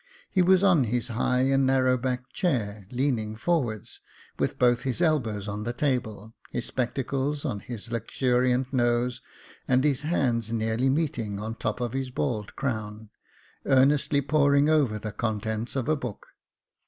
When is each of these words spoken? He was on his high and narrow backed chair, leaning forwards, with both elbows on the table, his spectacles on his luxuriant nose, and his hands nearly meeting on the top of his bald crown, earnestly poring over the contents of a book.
He 0.31 0.41
was 0.41 0.63
on 0.63 0.85
his 0.85 1.09
high 1.09 1.41
and 1.41 1.63
narrow 1.67 1.95
backed 1.95 2.33
chair, 2.33 2.87
leaning 2.89 3.35
forwards, 3.35 3.99
with 4.39 4.57
both 4.57 4.83
elbows 4.99 5.47
on 5.47 5.61
the 5.61 5.73
table, 5.73 6.33
his 6.49 6.65
spectacles 6.65 7.45
on 7.45 7.59
his 7.59 7.91
luxuriant 7.91 8.73
nose, 8.73 9.21
and 9.67 9.83
his 9.83 10.01
hands 10.01 10.51
nearly 10.51 10.89
meeting 10.89 11.37
on 11.37 11.51
the 11.51 11.59
top 11.59 11.79
of 11.81 11.93
his 11.93 12.09
bald 12.09 12.55
crown, 12.55 13.11
earnestly 13.67 14.21
poring 14.23 14.69
over 14.69 14.97
the 14.97 15.11
contents 15.11 15.75
of 15.75 15.87
a 15.87 15.95
book. 15.95 16.25